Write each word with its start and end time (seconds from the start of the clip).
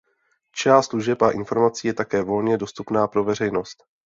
Část 0.51 0.89
služeb 0.89 1.21
a 1.21 1.31
informací 1.31 1.87
je 1.87 1.93
také 1.93 2.21
volně 2.23 2.57
dostupná 2.57 3.07
pro 3.07 3.23
veřejnost. 3.23 3.83